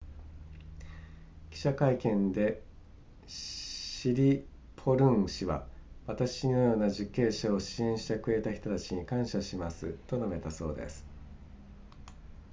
[1.51, 2.63] 記者会見で
[3.27, 5.67] シリポルン氏は
[6.07, 11.05] 私のような受刑者を支援してくれた人たちに感謝しますと述べたそうです